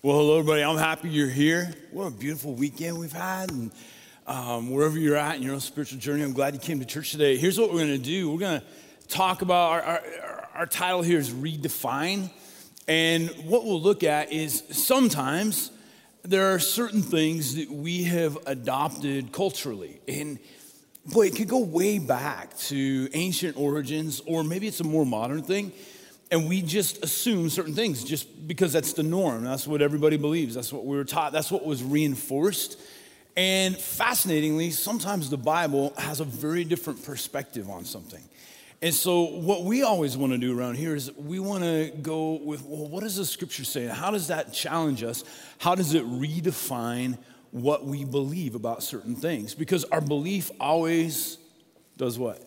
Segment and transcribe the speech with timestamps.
[0.00, 0.62] Well, hello, everybody.
[0.62, 1.74] I'm happy you're here.
[1.90, 3.50] What a beautiful weekend we've had.
[3.50, 3.72] And
[4.28, 7.10] um, wherever you're at in your own spiritual journey, I'm glad you came to church
[7.10, 7.36] today.
[7.36, 11.02] Here's what we're going to do we're going to talk about our, our, our title
[11.02, 12.30] here is Redefine.
[12.86, 15.72] And what we'll look at is sometimes
[16.22, 20.00] there are certain things that we have adopted culturally.
[20.06, 20.38] And
[21.06, 25.42] boy, it could go way back to ancient origins, or maybe it's a more modern
[25.42, 25.72] thing
[26.30, 29.44] and we just assume certain things just because that's the norm.
[29.44, 30.54] That's what everybody believes.
[30.54, 31.32] That's what we were taught.
[31.32, 32.78] That's what was reinforced.
[33.36, 38.22] And fascinatingly, sometimes the Bible has a very different perspective on something.
[38.80, 42.34] And so, what we always want to do around here is we want to go
[42.34, 43.86] with, well, what does the scripture say?
[43.86, 45.24] How does that challenge us?
[45.58, 47.18] How does it redefine
[47.50, 49.54] what we believe about certain things?
[49.54, 51.38] Because our belief always
[51.96, 52.40] does what?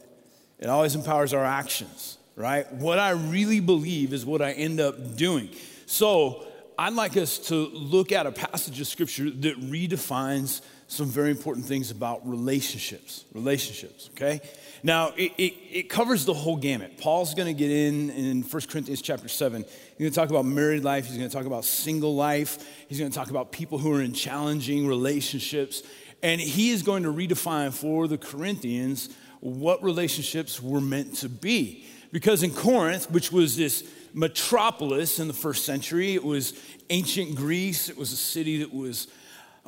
[0.59, 2.71] It always empowers our actions right?
[2.73, 5.49] What I really believe is what I end up doing.
[5.85, 6.45] So
[6.77, 11.65] I'd like us to look at a passage of scripture that redefines some very important
[11.65, 13.25] things about relationships.
[13.33, 14.41] Relationships, okay?
[14.83, 16.97] Now, it, it, it covers the whole gamut.
[16.97, 19.63] Paul's gonna get in in 1 Corinthians chapter 7.
[19.63, 23.29] He's gonna talk about married life, he's gonna talk about single life, he's gonna talk
[23.29, 25.83] about people who are in challenging relationships.
[26.23, 31.85] And he is going to redefine for the Corinthians what relationships were meant to be.
[32.11, 36.53] Because in Corinth, which was this metropolis in the first century, it was
[36.89, 39.07] ancient Greece, it was a city that was,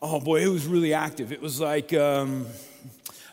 [0.02, 1.32] oh boy, it was really active.
[1.32, 2.46] It was like um,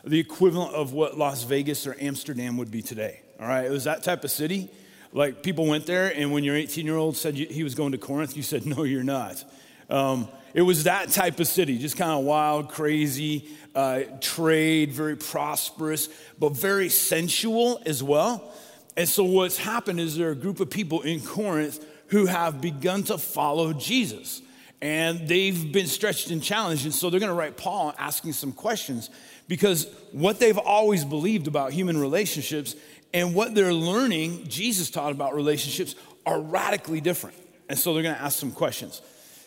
[0.03, 3.21] the equivalent of what Las Vegas or Amsterdam would be today.
[3.39, 4.69] All right, it was that type of city.
[5.13, 7.97] Like people went there, and when your 18 year old said he was going to
[7.97, 9.43] Corinth, you said, No, you're not.
[9.89, 15.17] Um, it was that type of city, just kind of wild, crazy, uh, trade, very
[15.17, 16.07] prosperous,
[16.39, 18.53] but very sensual as well.
[18.97, 22.59] And so, what's happened is there are a group of people in Corinth who have
[22.59, 24.41] begun to follow Jesus.
[24.81, 26.85] And they've been stretched and challenged.
[26.85, 29.09] And so, they're going to write Paul asking some questions
[29.47, 32.75] because what they've always believed about human relationships
[33.13, 35.95] and what they're learning, Jesus taught about relationships,
[36.25, 37.37] are radically different.
[37.69, 39.01] And so, they're going to ask some questions.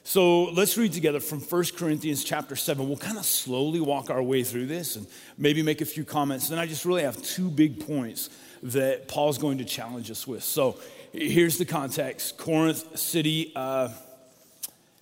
[0.07, 2.87] So let's read together from 1 Corinthians chapter 7.
[2.87, 5.07] We'll kind of slowly walk our way through this and
[5.39, 6.51] maybe make a few comments.
[6.51, 8.29] Then I just really have two big points
[8.65, 10.43] that Paul's going to challenge us with.
[10.43, 10.79] So
[11.13, 13.91] here's the context Corinth city, uh,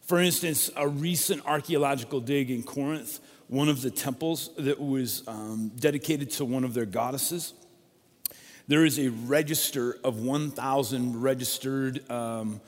[0.02, 5.70] for instance, a recent archaeological dig in Corinth, one of the temples that was um,
[5.78, 7.54] dedicated to one of their goddesses.
[8.66, 12.60] There is a register of 1,000 registered um,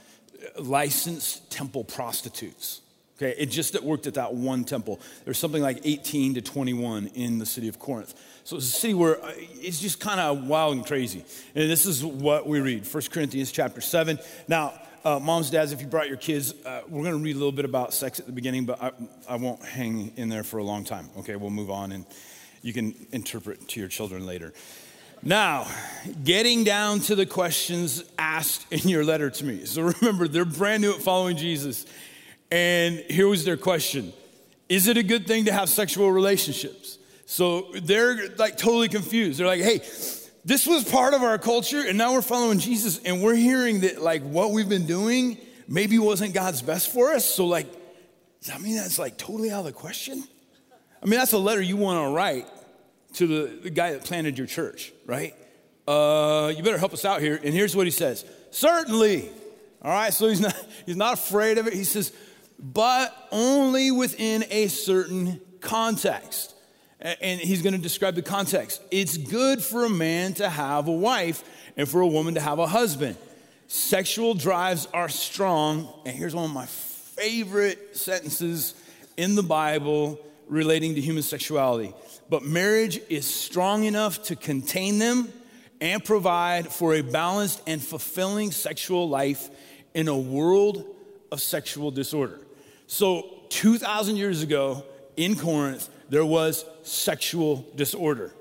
[0.59, 2.81] licensed temple prostitutes.
[3.17, 5.01] Okay, it just worked at that one temple.
[5.25, 8.13] There's something like 18 to 21 in the city of Corinth.
[8.43, 11.25] So it's a city where uh, it's just kind of wild and crazy.
[11.55, 14.19] And this is what we read 1 Corinthians chapter 7.
[14.49, 17.39] Now, uh, moms, dads, if you brought your kids, uh, we're going to read a
[17.39, 18.91] little bit about sex at the beginning, but I,
[19.29, 21.09] I won't hang in there for a long time.
[21.19, 22.07] Okay, we'll move on and
[22.63, 24.53] you can interpret to your children later.
[25.23, 25.67] Now,
[26.23, 29.65] getting down to the questions asked in your letter to me.
[29.65, 31.87] So remember, they're brand new at following Jesus.
[32.55, 34.13] And here was their question
[34.69, 36.99] Is it a good thing to have sexual relationships?
[37.27, 39.41] So they're like totally confused.
[39.41, 39.79] They're like, hey,
[40.45, 44.01] this was part of our culture, and now we're following Jesus, and we're hearing that
[44.01, 47.25] like what we've been doing maybe wasn't God's best for us.
[47.25, 47.67] So, like,
[48.41, 50.23] does that mean that's like totally out of the question?
[51.03, 52.47] I mean, that's a letter you want to write
[53.15, 55.35] to the, the guy that planted your church, right?
[55.89, 57.35] Uh, you better help us out here.
[57.43, 59.31] And here's what he says Certainly.
[59.83, 60.57] All right, so he's not,
[60.87, 61.75] he's not afraid of it.
[61.75, 62.13] He says,
[62.59, 66.55] but only within a certain context
[67.05, 68.81] and he's going to describe the context.
[68.91, 71.45] It's good for a man to have a wife
[71.77, 73.17] and for a woman to have a husband.
[73.67, 78.75] Sexual drives are strong, and here's one of my favorite sentences
[79.17, 81.93] in the Bible relating to human sexuality.
[82.31, 85.31] But marriage is strong enough to contain them
[85.81, 89.51] and provide for a balanced and fulfilling sexual life
[89.93, 90.87] in a world
[91.31, 92.41] of sexual disorder.
[92.87, 94.85] So, 2,000 years ago
[95.17, 98.33] in Corinth, there was sexual disorder,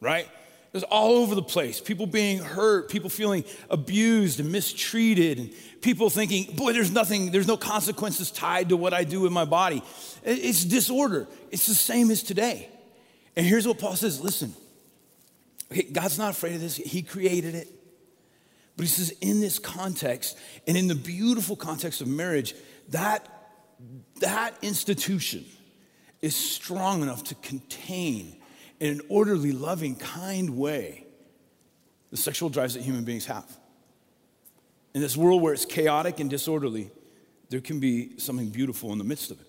[0.00, 0.26] right?
[0.72, 1.80] It was all over the place.
[1.80, 5.52] People being hurt, people feeling abused and mistreated, and
[5.82, 9.44] people thinking, boy, there's nothing, there's no consequences tied to what I do with my
[9.44, 9.82] body.
[10.22, 11.28] It's disorder.
[11.50, 12.70] It's the same as today.
[13.36, 14.54] And here's what Paul says listen,
[15.70, 17.68] okay, God's not afraid of this, He created it.
[18.76, 22.54] But He says, in this context, and in the beautiful context of marriage,
[22.88, 23.28] that,
[24.20, 25.44] that institution,
[26.20, 28.36] is strong enough to contain
[28.78, 31.04] in an orderly, loving, kind way
[32.10, 33.44] the sexual drives that human beings have.
[34.94, 36.90] In this world where it's chaotic and disorderly,
[37.48, 39.46] there can be something beautiful in the midst of it.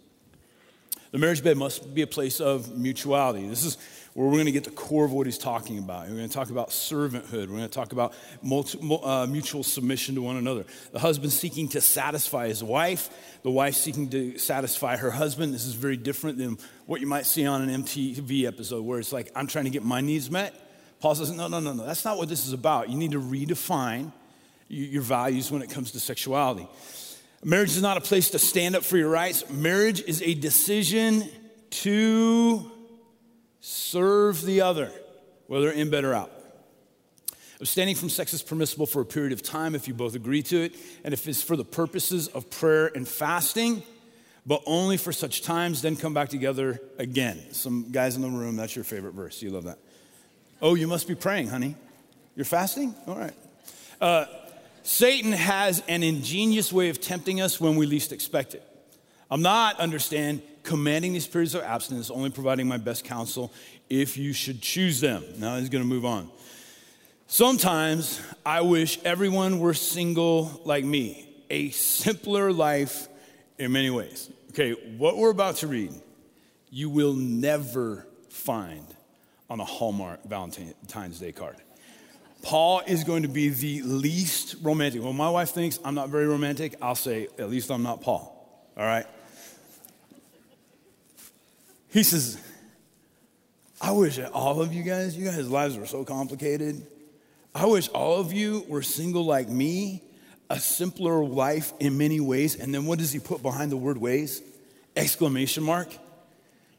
[1.11, 3.47] The marriage bed must be a place of mutuality.
[3.47, 3.77] This is
[4.13, 6.07] where we're going to get the core of what he's talking about.
[6.07, 7.47] We're going to talk about servanthood.
[7.47, 8.13] We're going to talk about
[8.43, 10.65] multi, uh, mutual submission to one another.
[10.91, 13.09] The husband seeking to satisfy his wife,
[13.41, 15.53] the wife seeking to satisfy her husband.
[15.53, 19.11] This is very different than what you might see on an MTV episode where it's
[19.11, 20.53] like, I'm trying to get my needs met.
[20.99, 21.85] Paul says, no, no, no, no.
[21.85, 22.89] That's not what this is about.
[22.89, 24.11] You need to redefine
[24.69, 26.67] your values when it comes to sexuality.
[27.43, 29.49] Marriage is not a place to stand up for your rights.
[29.49, 31.27] Marriage is a decision
[31.71, 32.71] to
[33.65, 34.91] serve the other,
[35.47, 36.29] whether in bed or out.
[37.61, 40.61] Abstaining from sex is permissible for a period of time if you both agree to
[40.63, 40.75] it,
[41.05, 43.81] and if it's for the purposes of prayer and fasting,
[44.45, 47.41] but only for such times, then come back together again.
[47.53, 49.41] Some guys in the room, that's your favorite verse.
[49.41, 49.77] You love that.
[50.61, 51.75] Oh, you must be praying, honey.
[52.35, 52.93] You're fasting?
[53.07, 53.33] All right.
[54.01, 54.25] Uh,
[54.83, 58.63] Satan has an ingenious way of tempting us when we least expect it.
[59.31, 63.51] I'm not, understand, commanding these periods of abstinence, only providing my best counsel
[63.89, 65.23] if you should choose them.
[65.37, 66.29] Now he's going to move on.
[67.27, 73.07] Sometimes I wish everyone were single like me, a simpler life
[73.57, 74.29] in many ways.
[74.49, 75.91] Okay, what we're about to read,
[76.69, 78.85] you will never find
[79.49, 81.57] on a Hallmark Valentine's Day card.
[82.43, 85.01] Paul is going to be the least romantic.
[85.01, 86.75] Well, my wife thinks I'm not very romantic.
[86.81, 88.69] I'll say, at least I'm not Paul.
[88.75, 89.05] All right?
[91.93, 92.39] He says,
[93.79, 96.87] I wish all of you guys, you guys' lives were so complicated.
[97.53, 100.01] I wish all of you were single like me,
[100.49, 102.55] a simpler life in many ways.
[102.59, 104.41] And then what does he put behind the word ways?
[104.95, 105.91] Exclamation mark.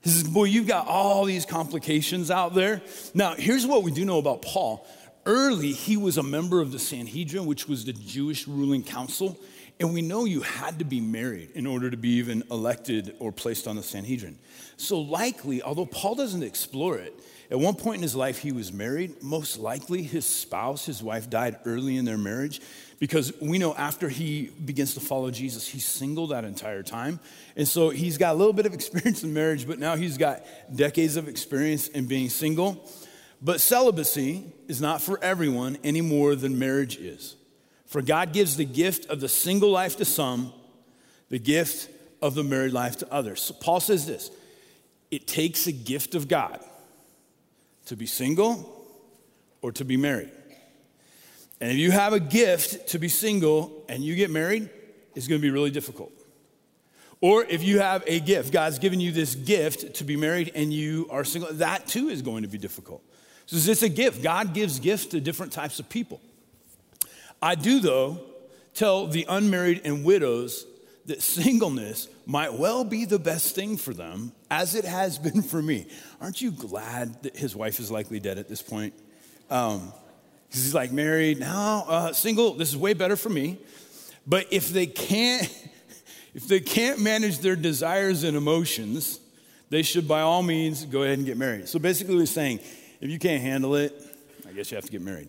[0.02, 2.82] He says, Boy, you've got all these complications out there.
[3.14, 4.84] Now, here's what we do know about Paul
[5.26, 9.38] Early, he was a member of the Sanhedrin, which was the Jewish ruling council.
[9.80, 13.32] And we know you had to be married in order to be even elected or
[13.32, 14.38] placed on the Sanhedrin.
[14.76, 17.12] So, likely, although Paul doesn't explore it,
[17.50, 19.22] at one point in his life he was married.
[19.22, 22.60] Most likely, his spouse, his wife, died early in their marriage
[22.98, 27.20] because we know after he begins to follow Jesus, he's single that entire time.
[27.56, 30.42] And so he's got a little bit of experience in marriage, but now he's got
[30.74, 32.90] decades of experience in being single.
[33.42, 37.36] But celibacy is not for everyone any more than marriage is.
[37.94, 40.52] For God gives the gift of the single life to some,
[41.28, 41.88] the gift
[42.20, 43.40] of the married life to others.
[43.40, 44.32] So Paul says this
[45.12, 46.58] it takes a gift of God
[47.86, 48.84] to be single
[49.62, 50.32] or to be married.
[51.60, 54.70] And if you have a gift to be single and you get married,
[55.14, 56.10] it's going to be really difficult.
[57.20, 60.72] Or if you have a gift, God's given you this gift to be married and
[60.72, 63.04] you are single, that too is going to be difficult.
[63.46, 64.20] So it's a gift.
[64.20, 66.20] God gives gifts to different types of people.
[67.44, 68.20] I do, though,
[68.72, 70.64] tell the unmarried and widows
[71.04, 75.60] that singleness might well be the best thing for them, as it has been for
[75.60, 75.86] me.
[76.22, 78.94] Aren't you glad that his wife is likely dead at this point?
[79.50, 79.92] Um,
[80.48, 82.54] he's like married now, uh, single.
[82.54, 83.58] This is way better for me.
[84.26, 85.42] But if they can't,
[86.34, 89.20] if they can't manage their desires and emotions,
[89.68, 91.68] they should by all means go ahead and get married.
[91.68, 92.60] So basically, he's saying
[93.02, 93.92] if you can't handle it,
[94.48, 95.28] I guess you have to get married.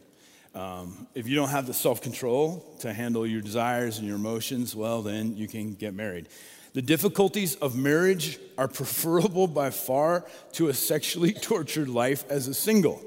[0.56, 4.74] Um, if you don't have the self control to handle your desires and your emotions,
[4.74, 6.30] well, then you can get married.
[6.74, 12.54] The difficulties of marriage are preferable by far to a sexually tortured life as a
[12.54, 13.02] single.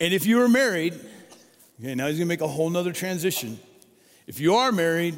[0.00, 0.94] And if you are married,
[1.80, 3.60] okay, now he's gonna make a whole nother transition.
[4.26, 5.14] If you are married,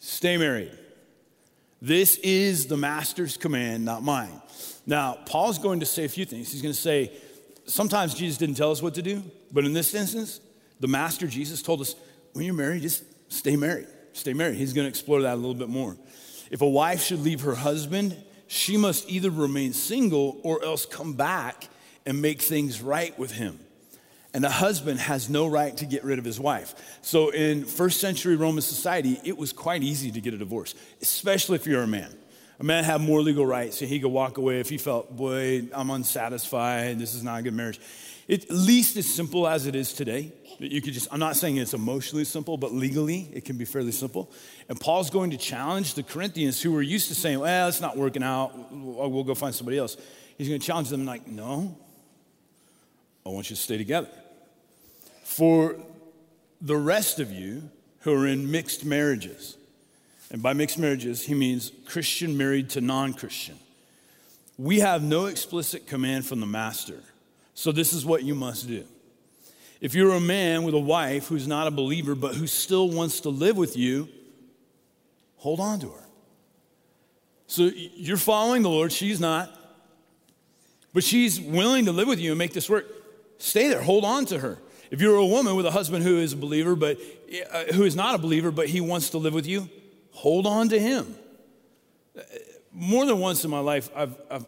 [0.00, 0.72] stay married.
[1.80, 4.42] This is the master's command, not mine.
[4.86, 6.52] Now, Paul's going to say a few things.
[6.52, 7.12] He's to say,
[7.70, 9.22] sometimes Jesus didn't tell us what to do,
[9.52, 10.40] but in this instance,
[10.80, 11.94] the master Jesus told us,
[12.32, 13.88] when you're married, just stay married.
[14.12, 14.56] Stay married.
[14.56, 15.96] He's going to explore that a little bit more.
[16.50, 18.16] If a wife should leave her husband,
[18.48, 21.68] she must either remain single or else come back
[22.04, 23.60] and make things right with him.
[24.32, 26.74] And a husband has no right to get rid of his wife.
[27.02, 31.56] So in first century Roman society, it was quite easy to get a divorce, especially
[31.56, 32.12] if you're a man.
[32.60, 35.66] A man had more legal rights, so he could walk away if he felt, boy,
[35.72, 37.80] I'm unsatisfied, this is not a good marriage.
[38.28, 41.56] It, at least as simple as it is today, you could just, I'm not saying
[41.56, 44.30] it's emotionally simple, but legally it can be fairly simple.
[44.68, 47.96] And Paul's going to challenge the Corinthians who were used to saying, well, it's not
[47.96, 49.96] working out, we'll go find somebody else.
[50.36, 51.74] He's going to challenge them like, no,
[53.24, 54.10] I want you to stay together.
[55.24, 55.76] For
[56.60, 59.56] the rest of you who are in mixed marriages,
[60.30, 63.58] and by mixed marriages, he means Christian married to non Christian.
[64.58, 67.02] We have no explicit command from the master.
[67.54, 68.84] So, this is what you must do.
[69.80, 73.20] If you're a man with a wife who's not a believer, but who still wants
[73.20, 74.08] to live with you,
[75.36, 76.04] hold on to her.
[77.46, 79.56] So you're following the Lord, she's not.
[80.92, 82.86] But she's willing to live with you and make this work.
[83.38, 84.58] Stay there, hold on to her.
[84.90, 86.98] If you're a woman with a husband who is a believer, but
[87.52, 89.68] uh, who is not a believer, but he wants to live with you,
[90.20, 91.14] hold on to him.
[92.72, 94.46] More than once in my life, I've, I've,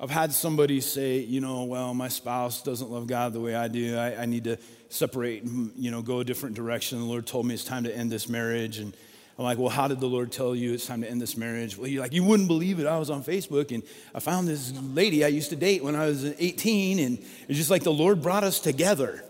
[0.00, 3.68] I've had somebody say, you know, well, my spouse doesn't love God the way I
[3.68, 3.96] do.
[3.96, 4.58] I, I need to
[4.88, 6.98] separate you know, go a different direction.
[6.98, 8.78] The Lord told me it's time to end this marriage.
[8.78, 8.92] And
[9.38, 11.78] I'm like, well, how did the Lord tell you it's time to end this marriage?
[11.78, 12.86] Well, you're like, you wouldn't believe it.
[12.88, 16.06] I was on Facebook and I found this lady I used to date when I
[16.06, 19.22] was 18, and it's just like the Lord brought us together.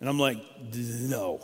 [0.00, 0.38] And I'm like,
[0.74, 1.40] no.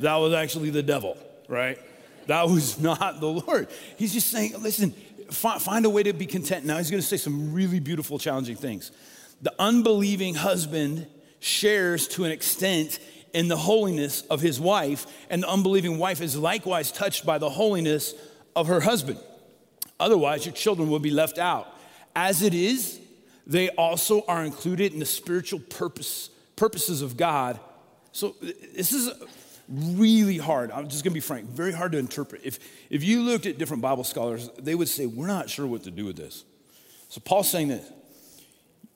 [0.00, 1.78] That was actually the devil, right?
[2.26, 3.68] That was not the Lord.
[3.96, 4.92] He's just saying, listen,
[5.30, 6.64] find a way to be content.
[6.64, 8.92] Now he's going to say some really beautiful, challenging things.
[9.40, 11.06] The unbelieving husband
[11.40, 13.00] shares to an extent
[13.32, 17.50] in the holiness of his wife, and the unbelieving wife is likewise touched by the
[17.50, 18.14] holiness
[18.54, 19.18] of her husband.
[19.98, 21.66] Otherwise, your children will be left out.
[22.14, 23.00] As it is,
[23.46, 27.58] they also are included in the spiritual purpose, purposes of God.
[28.12, 28.36] So,
[28.74, 29.10] this is
[29.72, 30.70] really hard.
[30.70, 32.42] I'm just gonna be frank, very hard to interpret.
[32.44, 32.58] If,
[32.90, 35.90] if you looked at different Bible scholars, they would say, We're not sure what to
[35.90, 36.44] do with this.
[37.08, 37.90] So, Paul's saying this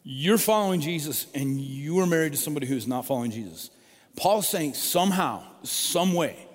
[0.09, 3.71] you're following Jesus and you are married to somebody who's not following Jesus.
[4.15, 6.47] Paul's saying somehow, some way,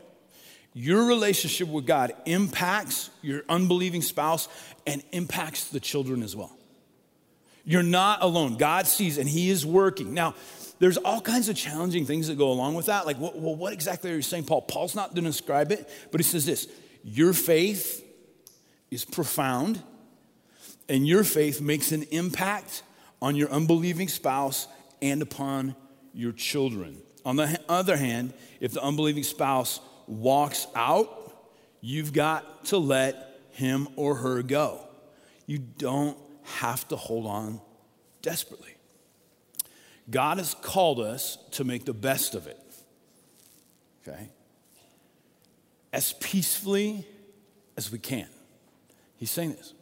[0.74, 4.48] your relationship with God impacts your unbelieving spouse
[4.88, 6.56] and impacts the children as well.
[7.66, 8.56] You're not alone.
[8.56, 10.14] God sees and He is working.
[10.14, 10.34] Now,
[10.82, 13.06] there's all kinds of challenging things that go along with that.
[13.06, 14.64] Like, well, what exactly are you saying, Paul?
[14.64, 16.68] Paul's not going to describe it, but he says this
[17.04, 18.04] Your faith
[18.90, 19.80] is profound,
[20.90, 22.82] and your faith makes an impact
[23.22, 24.68] on your unbelieving spouse
[25.04, 25.76] and upon
[26.16, 26.98] your children.
[27.24, 31.32] On the other hand, if the unbelieving spouse walks out,
[31.80, 34.82] you've got to let him or her go.
[35.46, 37.62] You don't have to hold on
[38.24, 38.78] desperately.
[40.12, 42.60] God has called us to make the best of it,
[44.08, 44.30] okay?
[45.94, 47.06] As peacefully
[47.78, 48.28] as we can.
[49.16, 49.74] He's saying this.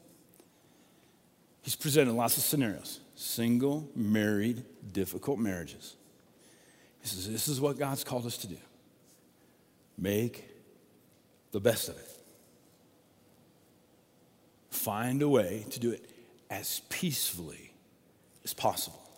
[1.62, 5.98] He's presented lots of scenarios single, married, difficult marriages.
[7.02, 8.58] He says, This is what God's called us to do
[9.98, 10.50] make
[11.52, 12.10] the best of it.
[14.70, 16.10] Find a way to do it
[16.50, 17.74] as peacefully
[18.46, 19.09] as possible.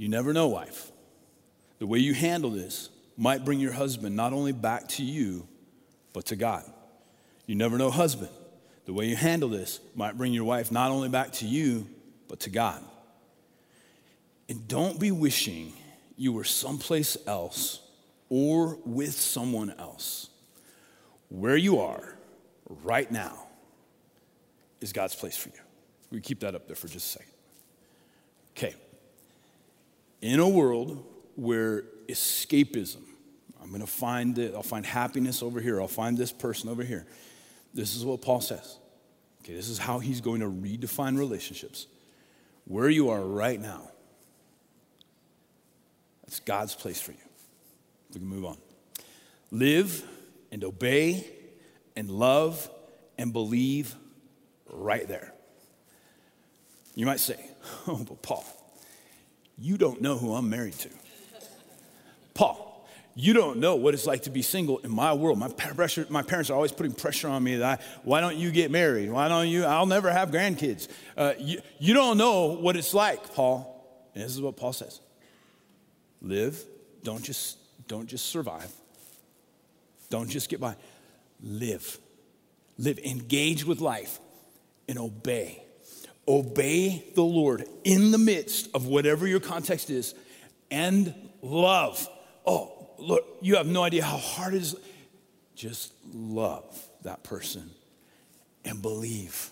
[0.00, 0.90] You never know, wife.
[1.78, 2.88] The way you handle this
[3.18, 5.46] might bring your husband not only back to you,
[6.14, 6.64] but to God.
[7.44, 8.30] You never know, husband.
[8.86, 11.86] The way you handle this might bring your wife not only back to you,
[12.28, 12.82] but to God.
[14.48, 15.74] And don't be wishing
[16.16, 17.80] you were someplace else
[18.30, 20.30] or with someone else.
[21.28, 22.16] Where you are
[22.84, 23.36] right now
[24.80, 25.60] is God's place for you.
[26.10, 27.32] We keep that up there for just a second.
[28.56, 28.74] Okay.
[30.20, 31.04] In a world
[31.36, 33.02] where escapism,
[33.62, 36.82] I'm going to find it, I'll find happiness over here, I'll find this person over
[36.82, 37.06] here.
[37.72, 38.78] This is what Paul says.
[39.42, 41.86] Okay, this is how he's going to redefine relationships.
[42.66, 43.90] Where you are right now
[46.30, 47.18] it's God's place for you.
[48.08, 48.56] We can move on.
[49.50, 50.04] Live
[50.52, 51.26] and obey
[51.96, 52.70] and love
[53.18, 53.96] and believe
[54.68, 55.32] right there.
[56.94, 57.34] You might say,
[57.88, 58.44] Oh, but Paul,
[59.60, 60.88] you don't know who I'm married to.
[62.34, 65.38] Paul, you don't know what it's like to be single in my world.
[65.38, 68.50] My, pressure, my parents are always putting pressure on me that I, why don't you
[68.50, 69.10] get married?
[69.10, 69.64] Why don't you?
[69.64, 70.88] I'll never have grandkids.
[71.16, 73.76] Uh, you, you don't know what it's like, Paul.
[74.14, 75.00] And this is what Paul says
[76.22, 76.62] Live.
[77.02, 78.72] Don't just, don't just survive.
[80.08, 80.74] Don't just get by.
[81.42, 81.98] Live.
[82.78, 82.98] Live.
[82.98, 84.18] Engage with life
[84.88, 85.62] and obey.
[86.30, 90.14] Obey the Lord in the midst of whatever your context is
[90.70, 92.08] and love.
[92.46, 94.76] Oh, look, you have no idea how hard it is.
[95.56, 96.62] Just love
[97.02, 97.72] that person
[98.64, 99.50] and believe.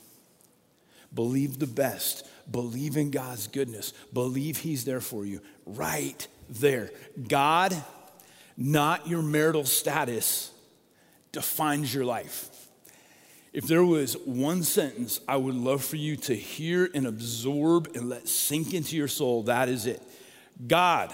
[1.12, 2.24] Believe the best.
[2.48, 3.92] Believe in God's goodness.
[4.12, 6.92] Believe He's there for you right there.
[7.26, 7.74] God,
[8.56, 10.52] not your marital status,
[11.32, 12.57] defines your life.
[13.58, 18.08] If there was one sentence I would love for you to hear and absorb and
[18.08, 20.00] let sink into your soul, that is it.
[20.68, 21.12] God,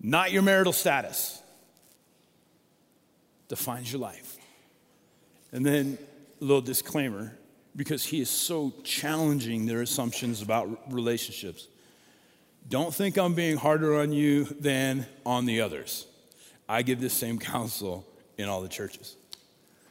[0.00, 1.42] not your marital status,
[3.48, 4.36] defines your life.
[5.50, 5.98] And then
[6.40, 7.36] a little disclaimer
[7.74, 11.66] because he is so challenging their assumptions about relationships.
[12.68, 16.06] Don't think I'm being harder on you than on the others.
[16.68, 18.06] I give the same counsel
[18.38, 19.16] in all the churches.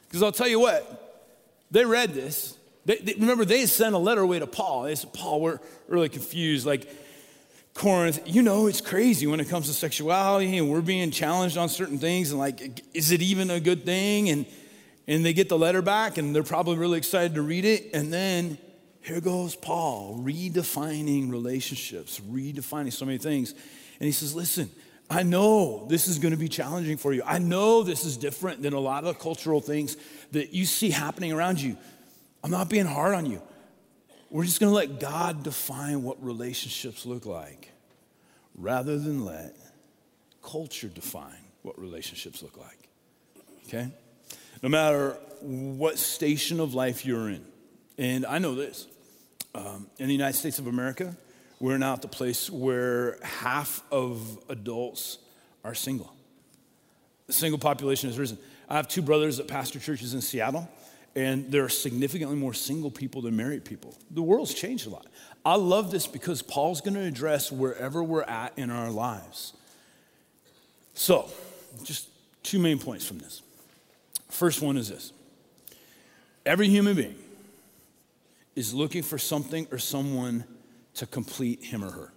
[0.08, 1.03] Because I'll tell you what,
[1.74, 2.56] they read this.
[2.84, 4.84] They, they, remember, they sent a letter away to Paul.
[4.84, 6.66] They said, Paul, we're really confused.
[6.66, 6.88] Like,
[7.74, 11.68] Corinth, you know, it's crazy when it comes to sexuality and we're being challenged on
[11.68, 14.28] certain things and like, is it even a good thing?
[14.28, 14.46] And,
[15.08, 17.90] and they get the letter back and they're probably really excited to read it.
[17.92, 18.56] And then
[19.02, 23.50] here goes Paul redefining relationships, redefining so many things.
[23.50, 24.70] And he says, listen,
[25.14, 27.22] I know this is going to be challenging for you.
[27.24, 29.96] I know this is different than a lot of the cultural things
[30.32, 31.76] that you see happening around you.
[32.42, 33.40] I'm not being hard on you.
[34.28, 37.70] We're just going to let God define what relationships look like
[38.56, 39.56] rather than let
[40.42, 42.88] culture define what relationships look like.
[43.68, 43.92] Okay?
[44.64, 47.44] No matter what station of life you're in,
[47.98, 48.88] and I know this
[49.54, 51.16] um, in the United States of America,
[51.60, 55.18] we're now at the place where half of adults
[55.64, 56.12] are single.
[57.26, 58.38] The single population has risen.
[58.68, 60.68] I have two brothers that pastor churches in Seattle
[61.16, 63.94] and there are significantly more single people than married people.
[64.10, 65.06] The world's changed a lot.
[65.44, 69.52] I love this because Paul's going to address wherever we're at in our lives.
[70.94, 71.28] So,
[71.84, 72.08] just
[72.42, 73.42] two main points from this.
[74.28, 75.12] First one is this
[76.44, 77.14] every human being
[78.56, 80.44] is looking for something or someone
[80.94, 82.12] to complete him or her.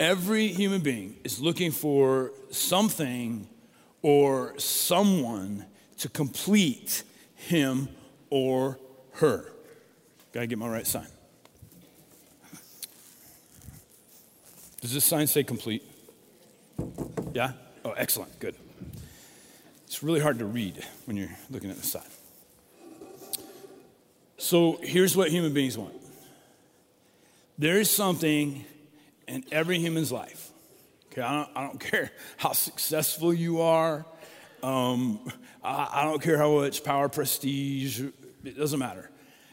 [0.00, 3.48] Every human being is looking for something
[4.02, 5.66] or someone
[5.98, 7.04] to complete
[7.34, 7.88] him
[8.30, 8.78] or
[9.12, 9.52] her.
[10.32, 11.06] Gotta get my right sign.
[14.80, 15.82] Does this sign say complete?
[17.32, 17.52] Yeah?
[17.84, 18.38] Oh, excellent.
[18.40, 18.54] Good.
[19.86, 22.02] It's really hard to read when you're looking at the sign.
[24.36, 25.94] So here's what human beings want
[27.58, 28.64] there is something
[29.28, 30.50] in every human's life.
[31.12, 34.04] Okay, I don't, I don't care how successful you are,
[34.62, 35.20] um,
[35.62, 38.00] I, I don't care how much power, prestige,
[38.44, 39.10] it doesn't matter.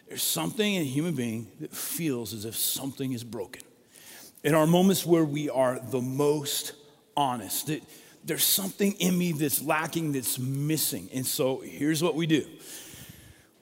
[0.07, 3.61] There's something in a human being that feels as if something is broken.
[4.43, 6.73] In our moments where we are the most
[7.15, 7.69] honest,
[8.23, 11.09] there's something in me that's lacking, that's missing.
[11.13, 12.45] And so here's what we do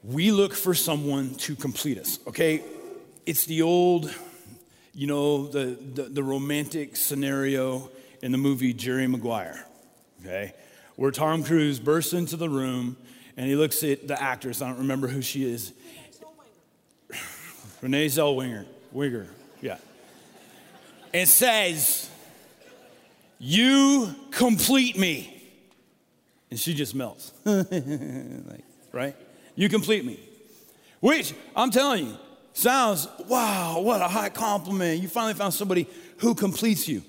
[0.04, 2.64] we look for someone to complete us, okay?
[3.26, 4.14] It's the old,
[5.00, 7.90] you know, the, the, the romantic scenario
[8.22, 9.66] in the movie Jerry Maguire,
[10.20, 10.54] okay?
[10.98, 12.98] where Tom Cruise bursts into the room
[13.38, 14.62] and he looks at the actress.
[14.62, 15.72] I don't remember who she is.
[17.82, 18.66] Renee Zellweger.
[18.94, 19.28] Wigger,
[19.62, 19.78] yeah.
[21.14, 22.10] And says,
[23.38, 25.42] You complete me.
[26.52, 27.32] And she just melts.
[27.46, 29.16] like, right?
[29.56, 30.20] You complete me.
[31.00, 32.18] Which, I'm telling you,
[32.60, 35.02] sounds, wow, what a high compliment.
[35.02, 37.04] You finally found somebody who completes you.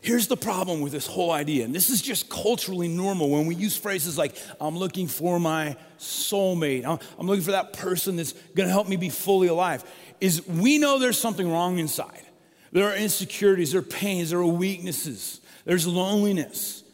[0.00, 3.56] Here's the problem with this whole idea, and this is just culturally normal when we
[3.56, 8.70] use phrases like, I'm looking for my soulmate, I'm looking for that person that's gonna
[8.70, 9.84] help me be fully alive,
[10.20, 12.22] is we know there's something wrong inside.
[12.70, 16.84] There are insecurities, there are pains, there are weaknesses, there's loneliness.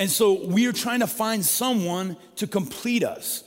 [0.00, 3.44] And so we are trying to find someone to complete us.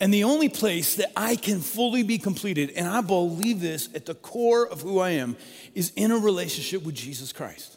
[0.00, 4.06] And the only place that I can fully be completed, and I believe this at
[4.06, 5.36] the core of who I am,
[5.74, 7.76] is in a relationship with Jesus Christ.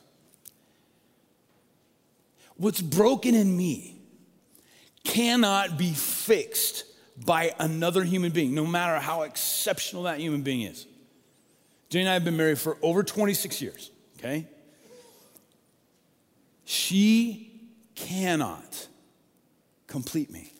[2.57, 3.97] What's broken in me
[5.03, 6.85] cannot be fixed
[7.25, 10.85] by another human being, no matter how exceptional that human being is.
[11.89, 14.47] Jane and I have been married for over 26 years, okay?
[16.65, 17.51] She
[17.95, 18.87] cannot
[19.87, 20.50] complete me.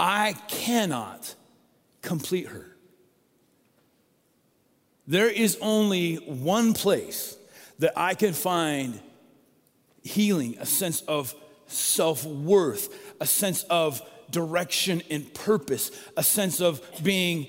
[0.00, 1.34] I cannot
[2.00, 2.66] complete her.
[5.06, 7.36] There is only one place
[7.80, 8.98] that I can find
[10.02, 11.34] healing, a sense of
[11.66, 17.46] self worth, a sense of direction and purpose, a sense of being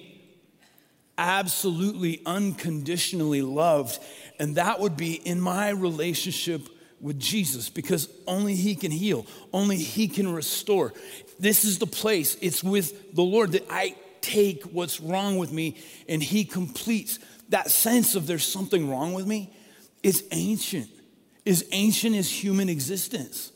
[1.18, 3.98] absolutely unconditionally loved.
[4.40, 6.68] And that would be in my relationship
[7.00, 10.94] with Jesus because only He can heal, only He can restore.
[11.42, 15.78] This is the place, it's with the Lord that I take what's wrong with me
[16.08, 17.20] and He completes.
[17.50, 19.52] That sense of there's something wrong with me
[20.04, 20.90] is ancient
[21.46, 23.52] is ancient as human existence.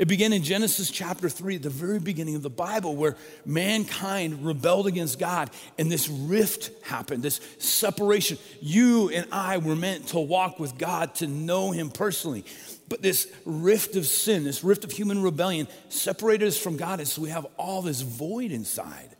[0.00, 4.46] It began in Genesis chapter 3, at the very beginning of the Bible, where mankind
[4.46, 8.38] rebelled against God and this rift happened, this separation.
[8.62, 12.46] You and I were meant to walk with God, to know Him personally.
[12.88, 17.06] But this rift of sin, this rift of human rebellion, separated us from God, and
[17.06, 19.14] so we have all this void inside.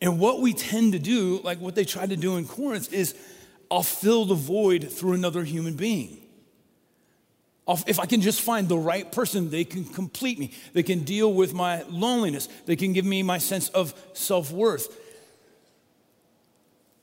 [0.00, 3.16] And what we tend to do, like what they tried to do in Corinth, is
[3.72, 6.19] I'll fill the void through another human being.
[7.86, 10.52] If I can just find the right person, they can complete me.
[10.72, 12.48] They can deal with my loneliness.
[12.66, 14.98] They can give me my sense of self worth.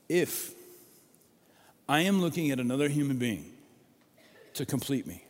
[0.08, 0.52] If
[1.88, 3.52] I am looking at another human being
[4.54, 5.24] to complete me,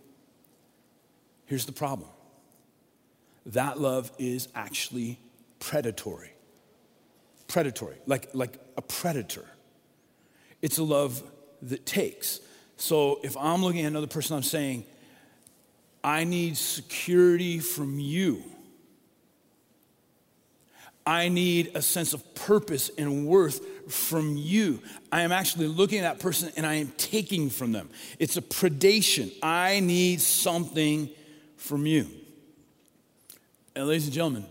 [1.47, 2.09] here's the problem
[3.47, 5.19] that love is actually
[5.59, 6.33] predatory.
[7.47, 9.45] Predatory, like, like a predator.
[10.61, 11.23] It's a love
[11.63, 12.41] that takes.
[12.77, 14.85] So if I'm looking at another person, I'm saying,
[16.03, 18.43] I need security from you.
[21.07, 24.83] I need a sense of purpose and worth from you.
[25.11, 27.89] I am actually looking at that person and I am taking from them.
[28.19, 29.33] It's a predation.
[29.43, 31.09] I need something
[31.57, 32.09] from you.
[33.75, 34.45] And, ladies and gentlemen,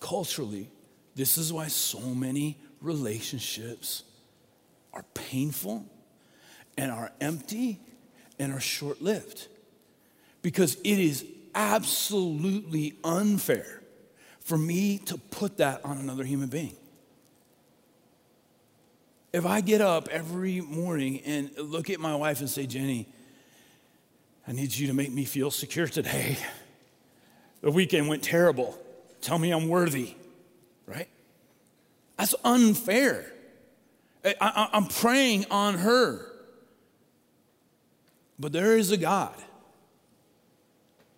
[0.00, 0.70] culturally,
[1.14, 4.02] this is why so many relationships
[4.94, 5.84] are painful
[6.78, 7.80] and are empty
[8.38, 9.48] and are short lived.
[10.46, 11.24] Because it is
[11.56, 13.82] absolutely unfair
[14.38, 16.76] for me to put that on another human being.
[19.32, 23.08] If I get up every morning and look at my wife and say, Jenny,
[24.46, 26.38] I need you to make me feel secure today.
[27.60, 28.78] The weekend went terrible.
[29.20, 30.14] Tell me I'm worthy,
[30.86, 31.08] right?
[32.18, 33.32] That's unfair.
[34.24, 36.24] I, am preying on her.
[38.38, 39.34] But there is a God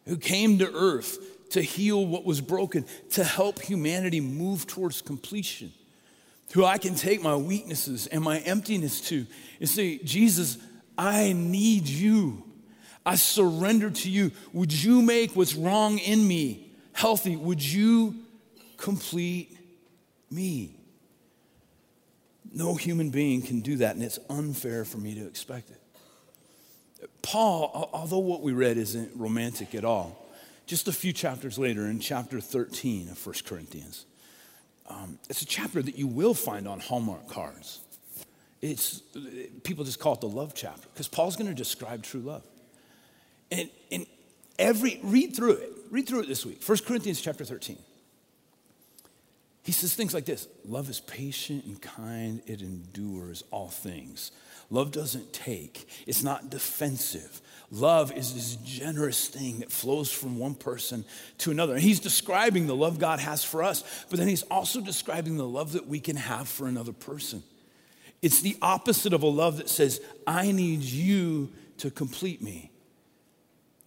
[0.08, 1.18] who came to earth
[1.50, 5.72] to heal what was broken, to help humanity move towards completion,
[6.52, 9.26] who I can take my weaknesses and my emptiness to
[9.60, 10.58] and say, Jesus,
[10.96, 12.44] I need you.
[13.06, 14.32] I surrender to you.
[14.52, 17.36] Would you make what's wrong in me healthy?
[17.36, 18.14] Would you
[18.76, 19.56] complete
[20.30, 20.74] me?
[22.52, 25.77] No human being can do that, and it's unfair for me to expect it.
[27.22, 30.26] Paul, although what we read isn't romantic at all,
[30.66, 34.04] just a few chapters later in chapter 13 of 1 Corinthians,
[34.88, 37.80] um, it's a chapter that you will find on Hallmark cards.
[38.60, 39.02] It's,
[39.62, 42.42] people just call it the love chapter because Paul's going to describe true love.
[43.50, 44.06] And, and
[44.58, 46.62] every, read through it, read through it this week.
[46.64, 47.78] 1 Corinthians chapter 13.
[49.62, 54.32] He says things like this Love is patient and kind, it endures all things.
[54.70, 57.40] Love doesn't take, it's not defensive.
[57.70, 61.04] Love is this generous thing that flows from one person
[61.36, 61.74] to another.
[61.74, 65.46] And he's describing the love God has for us, but then he's also describing the
[65.46, 67.42] love that we can have for another person.
[68.22, 72.70] It's the opposite of a love that says, I need you to complete me.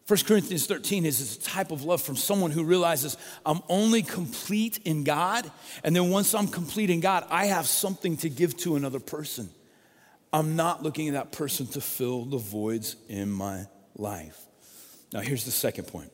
[0.08, 4.80] 1 Corinthians 13 is a type of love from someone who realizes I'm only complete
[4.86, 5.50] in God,
[5.84, 9.50] and then once I'm complete in God, I have something to give to another person.
[10.34, 14.40] I'm not looking at that person to fill the voids in my life.
[15.14, 16.12] Now, here's the second point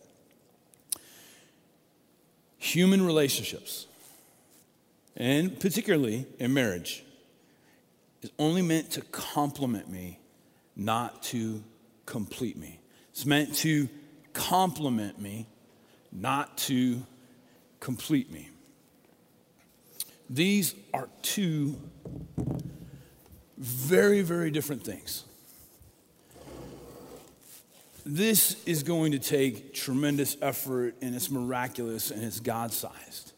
[2.58, 3.86] human relationships,
[5.16, 7.04] and particularly in marriage,
[8.22, 10.20] is only meant to complement me,
[10.76, 11.64] not to
[12.06, 12.80] complete me.
[13.12, 13.88] It's meant to
[14.34, 15.48] complement me,
[16.12, 17.04] not to
[17.80, 18.50] complete me.
[20.30, 21.78] These are two
[23.58, 25.24] very, very different things.
[28.06, 33.34] This is going to take tremendous effort and it's miraculous and it's God sized.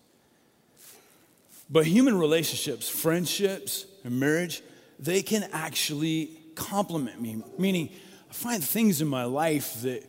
[1.70, 4.62] But human relationships, friendships, and marriage,
[5.00, 7.42] they can actually complement me.
[7.58, 7.90] Meaning,
[8.30, 10.04] I find things in my life that,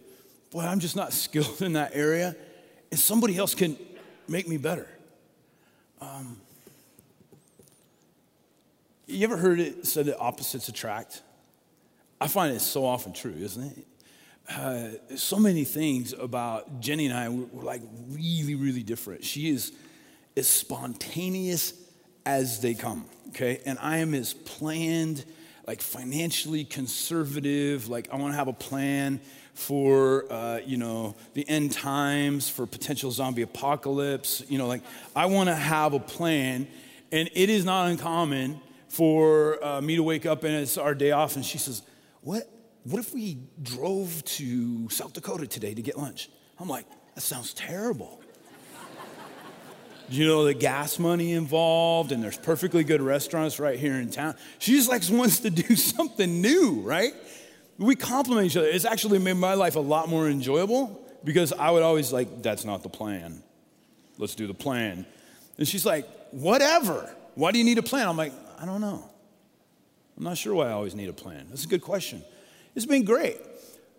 [0.50, 2.34] boy, I'm just not skilled in that area,
[2.90, 3.78] and somebody else can
[4.28, 4.88] make me better.
[6.00, 6.40] Um,
[9.10, 11.22] you ever heard it said that opposites attract?
[12.20, 13.86] I find it so often true, isn't it?
[14.48, 19.24] Uh, so many things about Jenny and I were, were like really, really different.
[19.24, 19.72] She is
[20.36, 21.72] as spontaneous
[22.26, 23.60] as they come, okay?
[23.64, 25.24] And I am as planned,
[25.66, 29.20] like financially conservative, like I wanna have a plan
[29.54, 34.82] for, uh, you know, the end times, for potential zombie apocalypse, you know, like
[35.14, 36.66] I wanna have a plan.
[37.12, 41.12] And it is not uncommon for uh, me to wake up and it's our day
[41.12, 41.82] off, and she says,
[42.22, 42.42] What?
[42.84, 46.28] What if we drove to South Dakota today to get lunch?
[46.58, 48.20] I'm like, That sounds terrible.
[50.08, 54.34] you know the gas money involved, and there's perfectly good restaurants right here in town.
[54.58, 57.12] She just like wants to do something new, right?
[57.78, 58.66] We complement each other.
[58.66, 62.64] It's actually made my life a lot more enjoyable because I would always like, that's
[62.64, 63.42] not the plan.
[64.18, 65.06] Let's do the plan.
[65.58, 67.14] And she's like, whatever.
[67.36, 68.06] Why do you need a plan?
[68.08, 69.08] I'm like, I don't know.
[70.16, 71.46] I'm not sure why I always need a plan.
[71.48, 72.22] That's a good question.
[72.74, 73.38] It's been great.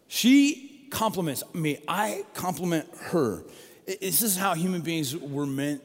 [0.08, 3.43] She complements me, I complement her.
[3.88, 5.82] This is how human beings were meant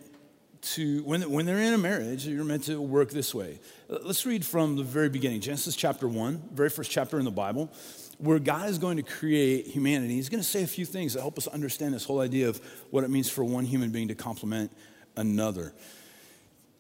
[0.74, 3.60] to, when, when they're in a marriage, you're meant to work this way.
[3.88, 7.30] Uh, let's read from the very beginning Genesis chapter 1, very first chapter in the
[7.30, 7.70] Bible,
[8.18, 10.14] where God is going to create humanity.
[10.14, 12.60] He's going to say a few things that help us understand this whole idea of
[12.90, 14.72] what it means for one human being to complement
[15.16, 15.72] another.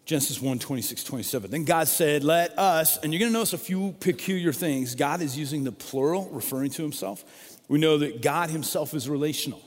[0.06, 1.50] Genesis 1 26, 27.
[1.50, 4.94] Then God said, Let us, and you're going to notice a few peculiar things.
[4.94, 7.24] God is using the plural, referring to himself.
[7.68, 9.60] We know that God himself is relational.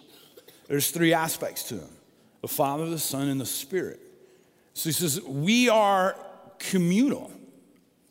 [0.67, 1.89] There's three aspects to him
[2.41, 3.99] the Father, the Son, and the Spirit.
[4.73, 6.15] So he says, We are
[6.58, 7.32] communal.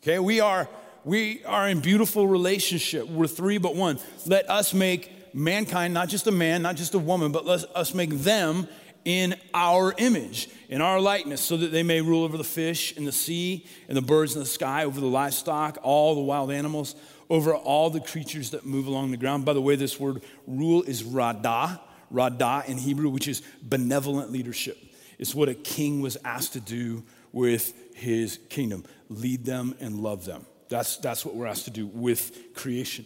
[0.03, 0.69] Okay, we are
[1.03, 3.07] we are in beautiful relationship.
[3.07, 3.97] We're three but one.
[4.27, 7.95] Let us make mankind, not just a man, not just a woman, but let us
[7.95, 8.67] make them
[9.05, 13.05] in our image, in our likeness, so that they may rule over the fish in
[13.05, 16.95] the sea and the birds in the sky, over the livestock, all the wild animals,
[17.29, 19.45] over all the creatures that move along the ground.
[19.45, 21.79] By the way, this word rule is radah,
[22.13, 24.77] radah in Hebrew, which is benevolent leadership.
[25.17, 30.23] It's what a king was asked to do with his kingdom lead them and love
[30.25, 30.45] them.
[30.69, 33.05] That's, that's what we're asked to do with creation.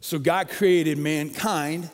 [0.00, 1.90] So God created mankind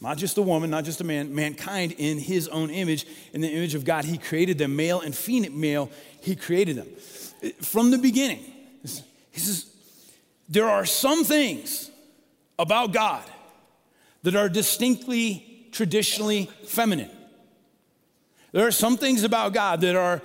[0.00, 3.06] not just a woman, not just a man, mankind in his own image.
[3.32, 6.88] In the image of God, he created them, male and female, he created them.
[7.60, 8.44] From the beginning,
[8.82, 9.66] he says,
[10.48, 11.90] there are some things
[12.58, 13.24] about God
[14.22, 17.10] that are distinctly, traditionally feminine.
[18.52, 20.22] There are some things about God that are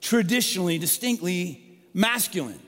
[0.00, 2.60] traditionally, distinctly masculine.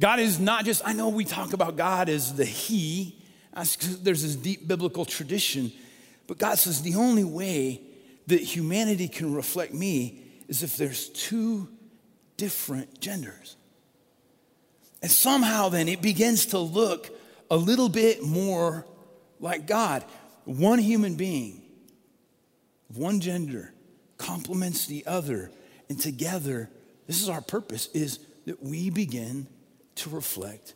[0.00, 3.19] God is not just, I know we talk about God as the He,
[3.54, 5.72] there's this deep biblical tradition.
[6.26, 7.80] But God says the only way
[8.28, 11.68] that humanity can reflect me is if there's two
[12.36, 13.56] different genders.
[15.02, 17.10] And somehow then it begins to look
[17.50, 18.86] a little bit more
[19.40, 20.04] like God.
[20.44, 21.62] One human being,
[22.94, 23.72] one gender,
[24.18, 25.50] complements the other.
[25.88, 26.70] And together,
[27.06, 29.46] this is our purpose, is that we begin
[29.96, 30.74] to reflect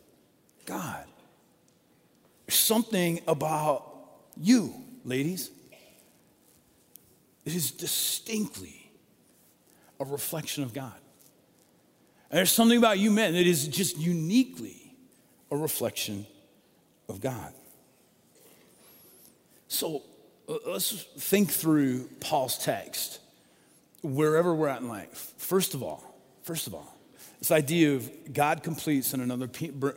[0.65, 1.05] God.
[2.47, 3.83] Something about
[4.37, 5.49] you, ladies.
[7.45, 8.91] It is distinctly
[9.99, 10.93] a reflection of God.
[12.29, 14.93] And there's something about you men that is just uniquely
[15.51, 16.25] a reflection
[17.07, 17.53] of God.
[19.67, 20.03] So
[20.49, 23.19] uh, let's think through Paul's text
[24.01, 25.33] wherever we're at in life.
[25.37, 26.95] First of all, first of all,
[27.39, 29.49] this idea of God completes and another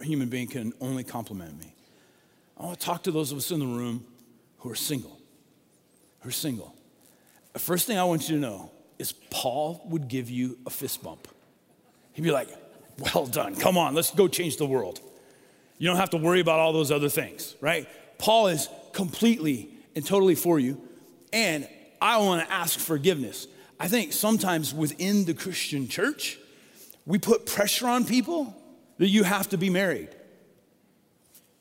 [0.03, 1.75] human being can only complement me.
[2.59, 4.05] I want to talk to those of us in the room
[4.59, 5.19] who are single.
[6.21, 6.75] Who are single.
[7.53, 11.03] The first thing I want you to know is Paul would give you a fist
[11.03, 11.29] bump.
[12.13, 12.49] He'd be like,
[13.15, 13.55] Well done.
[13.55, 15.01] Come on, let's go change the world.
[15.79, 17.87] You don't have to worry about all those other things, right?
[18.19, 20.81] Paul is completely and totally for you.
[21.33, 21.69] And
[22.03, 23.47] I want to ask forgiveness.
[23.79, 26.39] I think sometimes within the Christian church,
[27.07, 28.57] we put pressure on people
[28.99, 30.09] that you have to be married.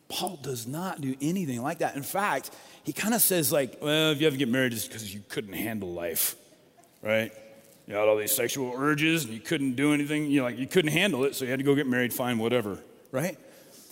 [0.09, 1.95] Paul does not do anything like that.
[1.95, 2.51] In fact,
[2.83, 5.53] he kind of says, like, well, if you ever get married, it's because you couldn't
[5.53, 6.35] handle life,
[7.01, 7.31] right?
[7.87, 10.29] You had all these sexual urges and you couldn't do anything.
[10.29, 12.79] You like you couldn't handle it, so you had to go get married, fine, whatever,
[13.11, 13.37] right?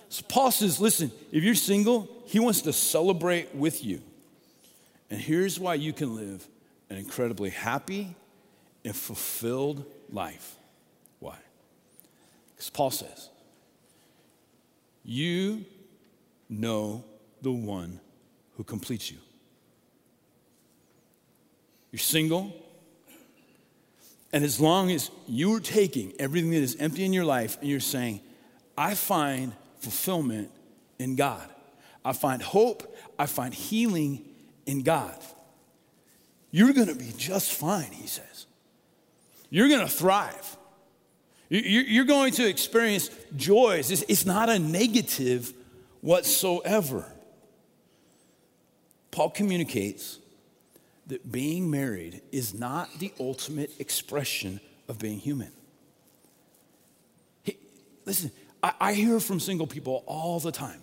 [0.09, 4.01] So Paul says, listen, if you're single, he wants to celebrate with you.
[5.09, 6.47] And here's why you can live
[6.89, 8.15] an incredibly happy
[8.83, 10.55] and fulfilled life.
[11.19, 11.37] Why?
[12.53, 13.29] Because Paul says,
[15.03, 15.65] you
[16.49, 17.03] know
[17.41, 17.99] the one
[18.57, 19.17] who completes you.
[21.91, 22.53] You're single,
[24.33, 27.69] and as long as you are taking everything that is empty in your life and
[27.69, 28.19] you're saying,
[28.77, 30.51] I find fulfillment
[30.99, 31.47] in God,
[32.03, 34.25] I find hope, I find healing
[34.65, 35.17] in God,
[36.51, 38.45] you're gonna be just fine, he says.
[39.49, 40.57] You're gonna thrive.
[41.47, 43.89] You're going to experience joys.
[43.89, 45.53] It's not a negative
[46.05, 47.11] whatsoever.
[49.09, 50.19] Paul communicates
[51.07, 55.51] that being married is not the ultimate expression of being human.
[57.41, 57.57] He,
[58.05, 60.79] listen, I, I hear from single people all the time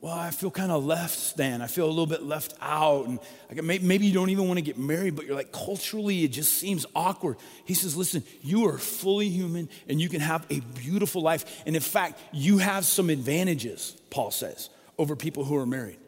[0.00, 1.60] well, I feel kind of left than.
[1.60, 3.08] I feel a little bit left out.
[3.08, 3.18] And
[3.64, 6.86] maybe you don't even want to get married, but you're like, culturally, it just seems
[6.94, 7.36] awkward.
[7.64, 11.62] He says, listen, you are fully human and you can have a beautiful life.
[11.66, 15.98] And in fact, you have some advantages, Paul says, over people who are married.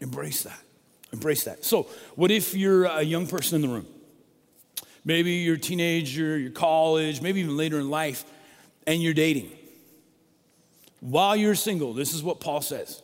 [0.00, 0.60] Embrace that.
[1.12, 1.64] Embrace that.
[1.64, 3.86] So, what if you're a young person in the room?
[5.04, 8.24] Maybe you're a teenager, you're college, maybe even later in life,
[8.86, 9.50] and you're dating.
[11.00, 13.02] While you're single, this is what Paul says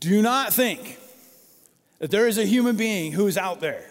[0.00, 0.98] Do not think
[1.98, 3.84] that there is a human being who is out there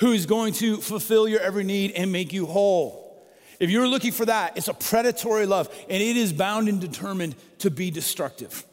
[0.00, 3.22] who is going to fulfill your every need and make you whole.
[3.60, 7.34] If you're looking for that, it's a predatory love and it is bound and determined
[7.58, 8.64] to be destructive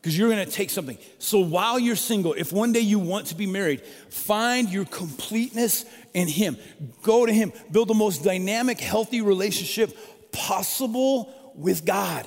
[0.00, 0.96] because you're going to take something.
[1.18, 5.84] So while you're single, if one day you want to be married, find your completeness
[6.14, 6.56] in Him.
[7.02, 7.52] Go to Him.
[7.70, 9.94] Build the most dynamic, healthy relationship
[10.32, 12.26] possible with God.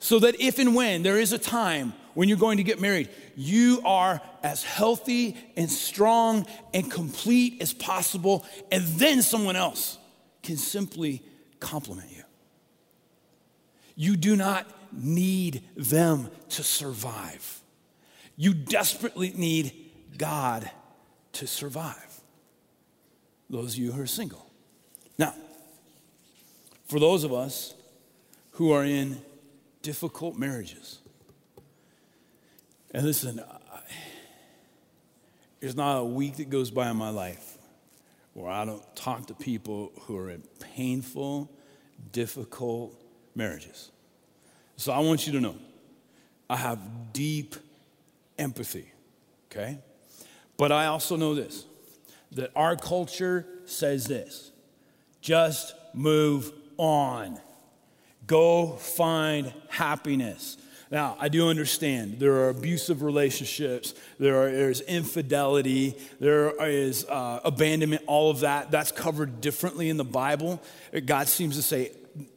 [0.00, 3.08] So that if and when there is a time when you're going to get married,
[3.36, 9.98] you are as healthy and strong and complete as possible, and then someone else
[10.42, 11.22] can simply
[11.60, 12.22] complement you.
[13.94, 17.60] You do not need them to survive.
[18.36, 19.72] You desperately need
[20.16, 20.70] God
[21.34, 22.20] to survive.
[23.50, 24.46] Those of you who are single.
[25.18, 25.34] Now,
[26.86, 27.74] for those of us
[28.52, 29.20] who are in
[29.82, 30.98] difficult marriages,
[32.92, 33.40] and listen,
[35.60, 37.58] there's not a week that goes by in my life
[38.34, 41.50] where I don't talk to people who are in painful,
[42.12, 42.94] difficult
[43.34, 43.90] marriages.
[44.76, 45.56] So I want you to know
[46.48, 47.56] I have deep
[48.38, 48.92] empathy,
[49.50, 49.78] okay?
[50.56, 51.64] But I also know this
[52.32, 54.52] that our culture says this
[55.20, 57.40] just move on,
[58.28, 60.56] go find happiness.
[60.90, 67.40] Now, I do understand there are abusive relationships, there are, there's infidelity, there is uh,
[67.44, 68.70] abandonment, all of that.
[68.70, 70.62] That's covered differently in the Bible.
[71.04, 71.92] God seems to say,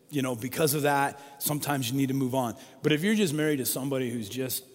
[0.10, 2.56] you know, because of that, sometimes you need to move on.
[2.84, 4.66] But if you're just married to somebody who's just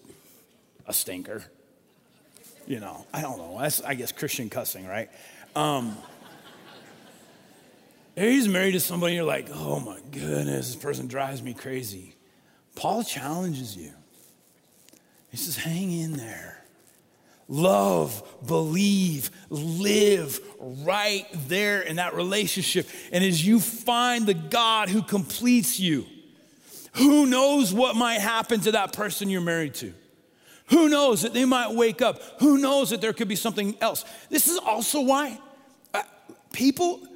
[0.87, 1.45] a stinker,
[2.67, 3.59] you know, I don't know.
[3.61, 5.11] That's, I guess, Christian cussing, right?
[5.55, 5.99] Um,
[8.17, 12.15] he's married to somebody, you're like, oh my goodness, this person drives me crazy.
[12.75, 13.93] Paul challenges you.
[15.31, 16.65] He says, hang in there.
[17.49, 22.89] Love, believe, live right there in that relationship.
[23.13, 26.07] And as you find the God who completes you,
[26.95, 29.93] who knows what might happen to that person you're married to?
[30.71, 32.21] Who knows that they might wake up?
[32.41, 34.05] Who knows that there could be something else?
[34.31, 35.39] This is also why
[35.95, 36.03] uh,
[36.53, 37.07] people,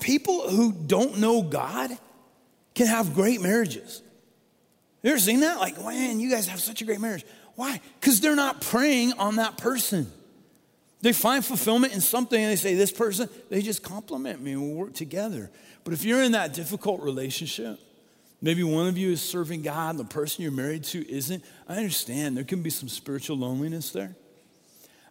[0.00, 1.96] people who don't know God
[2.74, 4.02] can have great marriages.
[5.02, 5.58] You ever seen that?
[5.58, 7.24] Like, man, you guys have such a great marriage.
[7.54, 7.80] Why?
[8.00, 10.10] Because they're not preying on that person.
[11.00, 14.62] They find fulfillment in something and they say, This person, they just complement me and
[14.62, 15.50] we'll work together.
[15.84, 17.78] But if you're in that difficult relationship,
[18.42, 21.76] maybe one of you is serving God and the person you're married to isn't, I
[21.76, 24.16] understand there can be some spiritual loneliness there.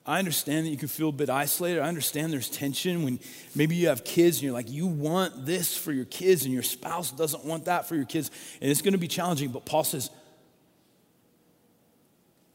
[0.08, 1.82] I understand that you can feel a bit isolated.
[1.82, 3.20] I understand there's tension when
[3.56, 6.64] maybe you have kids and you're like, you want this for your kids and your
[6.64, 8.30] spouse doesn't want that for your kids.
[8.62, 9.50] And it's going to be challenging.
[9.50, 10.12] But Paul says,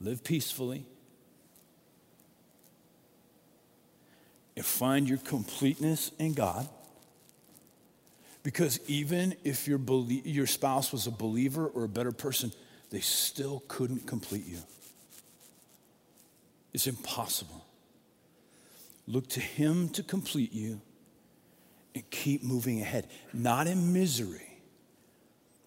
[0.00, 0.84] live peacefully
[4.56, 6.68] and find your completeness in God.
[8.44, 12.52] Because even if your, your spouse was a believer or a better person,
[12.90, 14.58] they still couldn't complete you.
[16.72, 17.64] It's impossible.
[19.06, 20.80] Look to Him to complete you
[21.94, 24.62] and keep moving ahead, not in misery,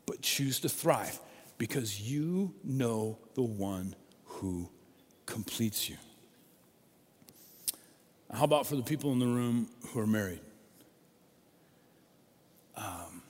[0.06, 1.20] but choose to thrive
[1.58, 4.70] because you know the one who
[5.26, 5.98] completes you.
[8.32, 10.40] How about for the people in the room who are married?
[12.76, 13.22] Um,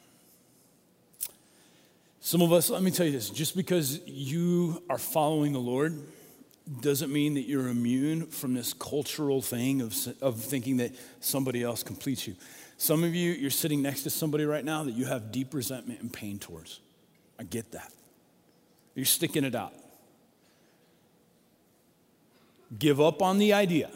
[2.22, 6.00] some of us, let me tell you this just because you are following the Lord
[6.82, 11.84] doesn't mean that you're immune from this cultural thing of, of thinking that somebody else
[11.84, 12.36] completes you.
[12.78, 16.02] Some of you, you're sitting next to somebody right now that you have deep resentment
[16.02, 16.80] and pain towards.
[17.38, 17.92] I get that.
[18.96, 19.74] You're sticking it out.
[22.78, 23.90] Give up on the idea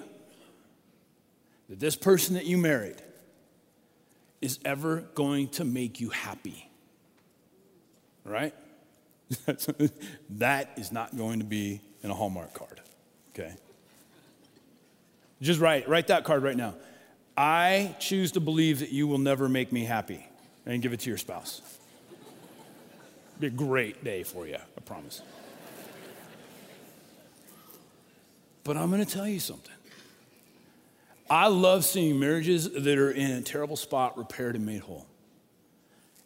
[1.69, 3.01] that this person that you married
[4.41, 6.69] is ever going to make you happy.
[8.23, 8.53] Right?
[10.29, 12.81] that is not going to be in a Hallmark card.
[13.29, 13.53] Okay?
[15.41, 16.75] Just write, write that card right now.
[17.35, 20.27] I choose to believe that you will never make me happy.
[20.65, 21.61] And give it to your spouse.
[23.39, 25.21] Be a great day for you, I promise.
[28.63, 29.73] But I'm going to tell you something.
[31.29, 35.05] I love seeing marriages that are in a terrible spot repaired and made whole.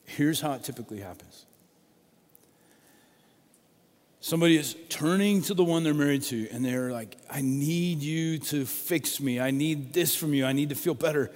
[0.05, 1.45] Here's how it typically happens
[4.21, 8.37] somebody is turning to the one they're married to, and they're like, I need you
[8.37, 9.39] to fix me.
[9.39, 10.45] I need this from you.
[10.45, 11.31] I need to feel better.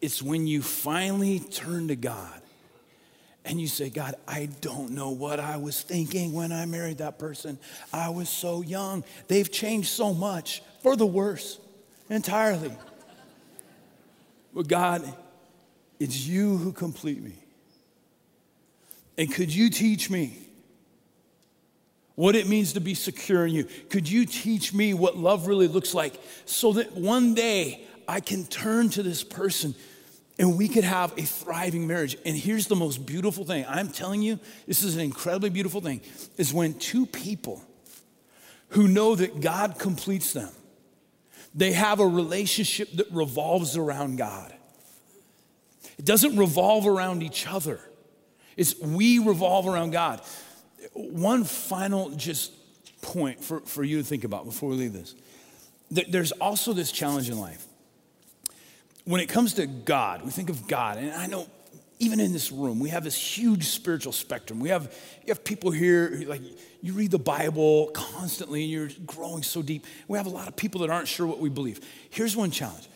[0.00, 2.40] It's when you finally turn to God
[3.44, 7.18] and you say, God, I don't know what I was thinking when I married that
[7.18, 7.58] person.
[7.92, 9.04] I was so young.
[9.28, 11.58] They've changed so much for the worse
[12.08, 12.72] entirely.
[14.54, 15.04] But God,
[16.00, 17.34] it's you who complete me.
[19.18, 20.38] And could you teach me
[22.14, 23.64] what it means to be secure in you?
[23.90, 28.44] Could you teach me what love really looks like so that one day I can
[28.44, 29.74] turn to this person
[30.38, 32.16] and we could have a thriving marriage.
[32.24, 36.00] And here's the most beautiful thing I'm telling you, this is an incredibly beautiful thing,
[36.36, 37.62] is when two people
[38.68, 40.50] who know that God completes them,
[41.54, 44.52] they have a relationship that revolves around God.
[45.98, 47.80] It doesn't revolve around each other,
[48.56, 50.22] it's we revolve around God.
[50.94, 52.52] One final just
[53.02, 55.14] point for, for you to think about before we leave this.
[55.90, 57.66] There's also this challenge in life
[59.04, 61.48] when it comes to God, we think of God, and I know
[61.98, 64.58] even in this room, we have this huge spiritual spectrum.
[64.58, 64.92] We have,
[65.24, 66.40] you have people here, like,
[66.80, 69.86] you read the Bible constantly and you're growing so deep.
[70.08, 71.80] We have a lot of people that aren't sure what we believe.
[72.10, 72.88] Here's one challenge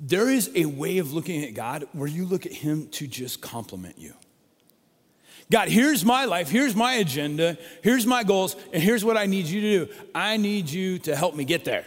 [0.00, 3.40] there is a way of looking at God where you look at Him to just
[3.40, 4.14] complement you.
[5.52, 9.44] God, here's my life, here's my agenda, here's my goals, and here's what I need
[9.44, 9.92] you to do.
[10.14, 11.84] I need you to help me get there.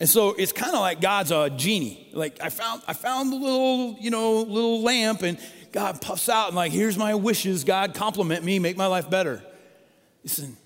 [0.00, 2.08] And so it's kind of like God's a genie.
[2.12, 5.38] Like I found, I found the little, you know, little lamp, and
[5.70, 7.62] God puffs out and like, here's my wishes.
[7.62, 9.40] God, complement me, make my life better.
[10.24, 10.56] Listen,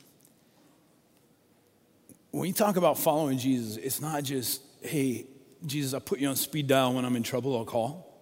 [2.31, 5.27] when you talk about following Jesus, it's not just, hey,
[5.67, 8.19] Jesus, I put you on speed dial when I'm in trouble, I'll call.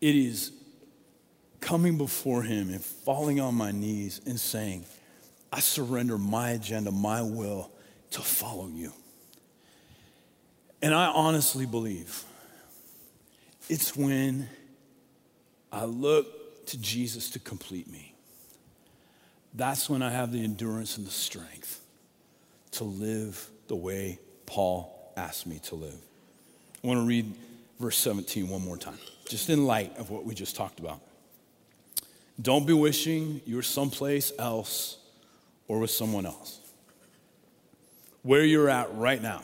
[0.00, 0.50] It is
[1.64, 4.84] coming before Him and falling on my knees and saying,
[5.50, 7.70] I surrender my agenda, my will
[8.10, 8.92] to follow you.
[10.82, 12.22] And I honestly believe
[13.70, 14.48] it's when
[15.72, 18.14] I look to Jesus to complete me.
[19.54, 21.80] That's when I have the endurance and the strength
[22.72, 25.96] to live the way Paul asked me to live.
[26.82, 27.32] I want to read
[27.80, 28.98] verse 17 one more time,
[29.28, 31.00] just in light of what we just talked about.
[32.40, 34.98] Don't be wishing you're someplace else
[35.68, 36.60] or with someone else.
[38.22, 39.42] Where you're at right now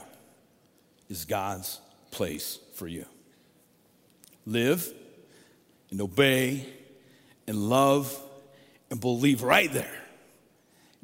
[1.08, 1.80] is God's
[2.10, 3.04] place for you.
[4.46, 4.92] Live
[5.90, 6.66] and obey
[7.46, 8.16] and love
[8.90, 10.02] and believe right there.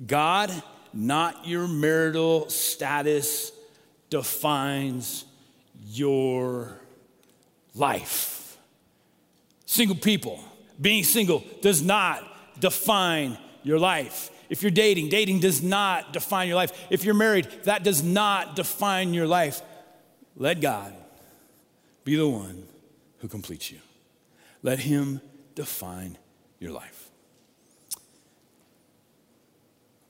[0.04, 0.50] God,
[0.92, 3.52] not your marital status,
[4.10, 5.24] defines
[5.86, 6.80] your
[7.74, 8.56] life.
[9.66, 10.42] Single people,
[10.80, 12.22] being single does not
[12.60, 14.30] define your life.
[14.48, 16.72] If you're dating, dating does not define your life.
[16.90, 19.60] If you're married, that does not define your life.
[20.36, 20.94] Let God
[22.04, 22.64] be the one
[23.18, 23.78] who completes you.
[24.62, 25.20] Let Him
[25.54, 26.18] define
[26.60, 27.10] your life.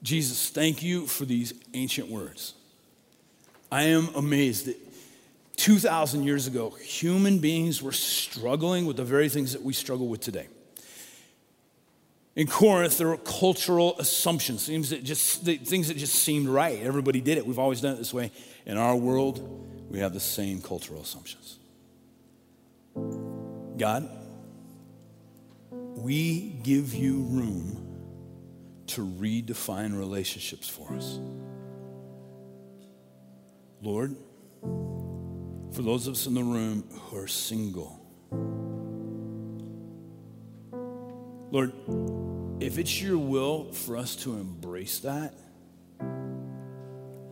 [0.03, 2.55] Jesus, thank you for these ancient words.
[3.73, 4.77] I am amazed that
[5.57, 10.21] 2,000 years ago, human beings were struggling with the very things that we struggle with
[10.21, 10.49] today.
[12.37, 16.79] In Corinth, there were cultural assumptions, things that just, things that just seemed right.
[16.83, 17.47] Everybody did it.
[17.47, 18.31] We've always done it this way.
[18.67, 21.59] In our world, we have the same cultural assumptions.
[23.79, 24.09] God,
[25.71, 27.83] we give you room
[28.89, 31.19] to redefine relationships for us.
[33.81, 34.15] Lord,
[35.73, 37.99] for those of us in the room who are single,
[41.51, 41.73] Lord,
[42.61, 45.35] if it's your will for us to embrace that,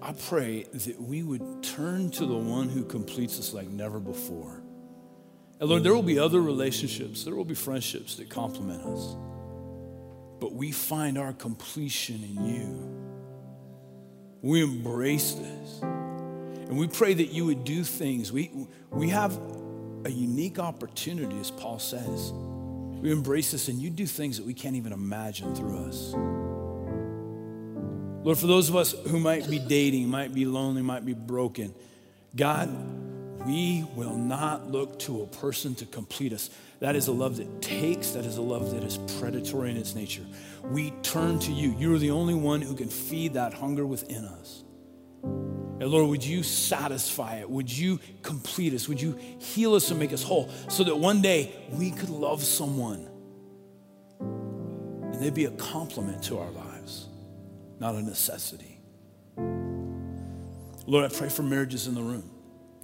[0.00, 4.62] I pray that we would turn to the one who completes us like never before.
[5.60, 9.16] And Lord, there will be other relationships, there will be friendships that complement us.
[10.40, 13.04] But we find our completion in you.
[14.42, 15.80] We embrace this.
[15.80, 18.30] And we pray that you would do things.
[18.30, 18.50] We,
[18.90, 19.38] we have
[20.04, 22.32] a unique opportunity, as Paul says.
[23.04, 26.14] We embrace this, and you do things that we can't even imagine through us.
[28.24, 31.74] Lord, for those of us who might be dating, might be lonely, might be broken,
[32.34, 32.70] God,
[33.46, 36.48] we will not look to a person to complete us.
[36.80, 39.94] That is a love that takes, that is a love that is predatory in its
[39.94, 40.24] nature.
[40.62, 41.76] We turn to you.
[41.76, 44.64] You are the only one who can feed that hunger within us.
[45.84, 47.50] And Lord, would you satisfy it?
[47.50, 48.88] Would you complete us?
[48.88, 52.42] Would you heal us and make us whole so that one day we could love
[52.42, 53.06] someone
[54.18, 56.64] and they'd be a complement to our lives?
[57.80, 58.80] not a necessity.
[60.86, 62.30] Lord, I pray for marriages in the room.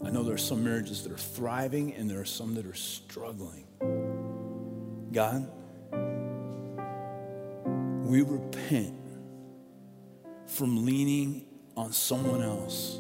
[0.05, 2.75] I know there are some marriages that are thriving and there are some that are
[2.75, 3.67] struggling.
[5.13, 5.51] God,
[8.07, 8.95] we repent
[10.47, 11.47] from leaning
[11.77, 12.99] on someone else,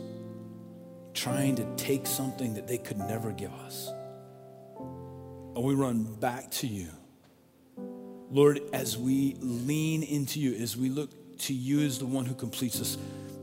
[1.14, 3.90] trying to take something that they could never give us.
[4.78, 6.88] And we run back to you.
[8.30, 12.34] Lord, as we lean into you, as we look to you as the one who
[12.34, 12.96] completes us,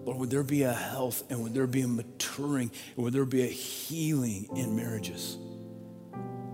[0.05, 3.25] Lord, would there be a health and would there be a maturing and would there
[3.25, 5.37] be a healing in marriages?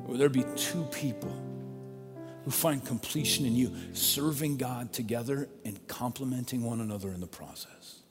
[0.07, 1.31] Would there be two people
[2.43, 8.02] who find completion in you, serving God together and complementing one another in the process?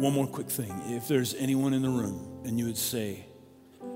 [0.00, 0.72] One more quick thing.
[0.86, 3.26] If there's anyone in the room and you would say,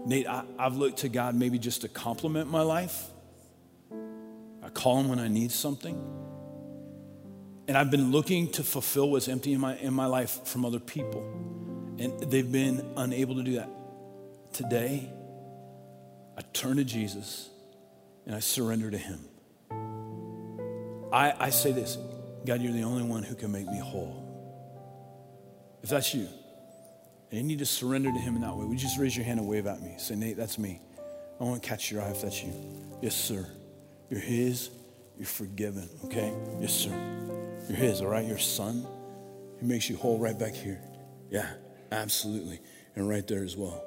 [0.05, 3.07] Nate, I, have looked to God maybe just to complement my life.
[4.63, 5.97] I call him when I need something.
[7.67, 10.81] And I've been looking to fulfill what's empty in my, in my life from other
[10.81, 11.23] people.
[11.99, 13.71] And they've been unable to do that.
[14.53, 15.11] Today,
[16.37, 17.49] I turn to Jesus
[18.27, 19.21] and I surrender to him.
[21.15, 21.97] I, I say this
[22.45, 24.21] God, you're the only one who can make me whole.
[25.83, 26.27] If that's you,
[27.31, 29.25] and you need to surrender to Him in that way, would you just raise your
[29.25, 29.95] hand and wave at me?
[29.97, 30.81] Say, Nate, that's me.
[31.41, 32.53] I want to catch your eye if that's you.
[33.01, 33.47] Yes, sir.
[34.11, 34.71] You're His.
[35.17, 36.33] You're forgiven, okay?
[36.61, 36.91] Yes, sir.
[37.69, 38.27] You're His, all right?
[38.27, 38.87] Your son.
[39.61, 40.81] He makes you whole right back here.
[41.31, 41.49] Yeah,
[41.93, 42.61] absolutely.
[42.97, 43.85] And right there as well.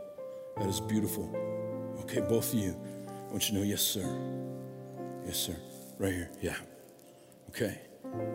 [0.57, 1.29] That is beautiful.
[2.01, 2.79] Okay, both of you.
[3.07, 4.05] I want you to know, yes, sir.
[5.25, 5.55] Yes, sir.
[5.99, 6.29] Right here.
[6.41, 6.55] Yeah.
[7.49, 7.79] Okay.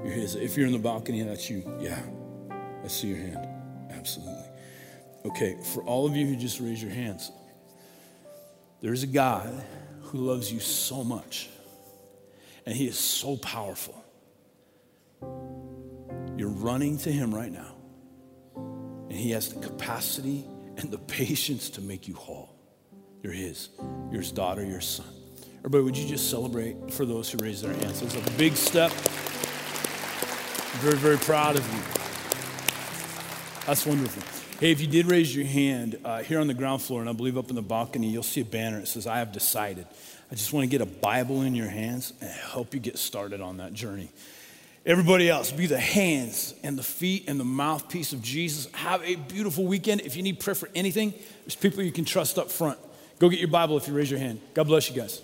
[0.05, 1.77] If you're in the balcony, that's you.
[1.81, 2.01] Yeah.
[2.85, 3.49] I see your hand.
[3.91, 4.45] Absolutely.
[5.25, 7.31] Okay, for all of you who just raised your hands,
[8.81, 9.65] there's a God
[10.01, 11.49] who loves you so much,
[12.67, 13.95] and He is so powerful.
[16.37, 17.77] You're running to Him right now,
[18.57, 20.45] and He has the capacity
[20.77, 22.57] and the patience to make you whole.
[23.23, 23.69] You're His,
[24.11, 25.07] you're His daughter, your son.
[25.65, 28.03] Everybody, would you just celebrate for those who raised their hands?
[28.03, 28.91] It's a big step.
[30.81, 31.81] Very, very proud of you.
[33.65, 34.25] That's wonderful.
[34.59, 37.13] Hey, if you did raise your hand uh, here on the ground floor, and I
[37.13, 38.81] believe up in the balcony, you'll see a banner.
[38.81, 39.87] that says, I have decided.
[40.33, 43.41] I just want to get a Bible in your hands and help you get started
[43.41, 44.11] on that journey.
[44.85, 48.67] Everybody else, be the hands and the feet and the mouthpiece of Jesus.
[48.73, 50.01] Have a beautiful weekend.
[50.01, 52.81] If you need prayer for anything, there's people you can trust up front.
[53.21, 54.41] Go get your Bible if you raise your hand.
[54.55, 55.23] God bless you guys.